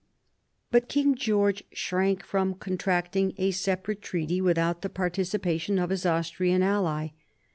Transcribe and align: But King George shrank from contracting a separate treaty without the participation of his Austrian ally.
But 0.71 0.89
King 0.89 1.13
George 1.13 1.63
shrank 1.73 2.23
from 2.25 2.55
contracting 2.55 3.35
a 3.37 3.51
separate 3.51 4.01
treaty 4.01 4.41
without 4.41 4.81
the 4.81 4.89
participation 4.89 5.77
of 5.77 5.91
his 5.91 6.07
Austrian 6.07 6.63
ally. 6.63 7.09